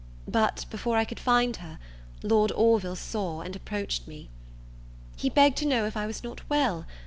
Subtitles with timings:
[0.27, 1.77] But before I could find her,
[2.23, 4.29] Lord Orville saw and approached me.
[5.15, 6.87] He begged to know if I was not well?